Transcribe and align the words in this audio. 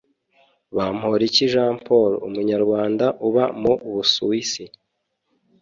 bamporiki 0.75 1.43
jean 1.51 1.75
paul 1.85 2.11
umunyarwanda 2.27 3.05
uba 3.27 3.43
mu 3.61 3.73
busuwisi 3.93 4.63